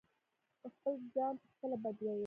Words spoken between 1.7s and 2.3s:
بد وئيل